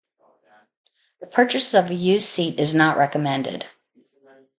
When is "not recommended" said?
2.73-3.67